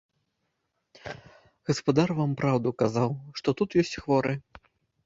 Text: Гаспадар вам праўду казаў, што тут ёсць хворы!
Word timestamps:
Гаспадар 1.71 2.15
вам 2.21 2.35
праўду 2.43 2.69
казаў, 2.81 3.09
што 3.43 3.49
тут 3.63 3.69
ёсць 3.85 3.97
хворы! 4.07 4.33